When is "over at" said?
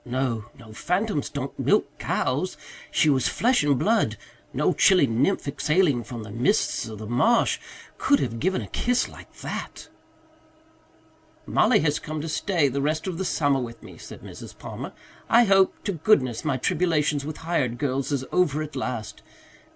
18.31-18.75